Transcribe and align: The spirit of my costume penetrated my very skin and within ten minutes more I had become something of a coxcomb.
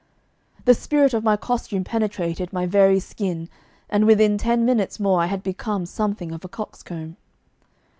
The 0.65 0.73
spirit 0.73 1.13
of 1.13 1.23
my 1.23 1.37
costume 1.37 1.83
penetrated 1.83 2.51
my 2.51 2.65
very 2.65 2.99
skin 2.99 3.49
and 3.87 4.07
within 4.07 4.39
ten 4.39 4.65
minutes 4.65 4.99
more 4.99 5.21
I 5.21 5.27
had 5.27 5.43
become 5.43 5.85
something 5.85 6.31
of 6.31 6.43
a 6.43 6.47
coxcomb. 6.49 7.17